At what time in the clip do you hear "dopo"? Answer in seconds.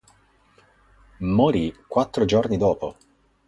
2.57-2.95